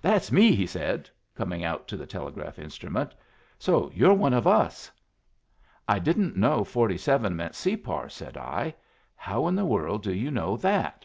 [0.00, 3.12] "That's me," he said, coming out to the telegraph instrument.
[3.58, 4.88] "So you're one of us?"
[5.88, 8.76] "I didn't know forty seven meant Separ," said I.
[9.16, 11.04] "How in the world do you know that?"